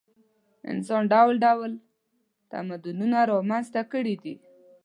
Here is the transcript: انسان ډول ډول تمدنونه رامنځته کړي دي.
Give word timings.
انسان 0.71 1.03
ډول 1.13 1.35
ډول 1.45 1.71
تمدنونه 2.51 3.17
رامنځته 3.31 3.81
کړي 3.91 4.15
دي. 4.23 4.35